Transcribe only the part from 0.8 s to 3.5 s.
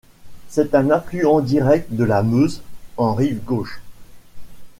affluent direct de la Meuse en rive